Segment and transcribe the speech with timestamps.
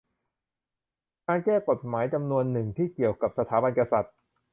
[1.27, 4.15] การแก้ไขกฎหมายจำนวนหนึ่งที่เกี่ยวกับสถาบันกษัตริย์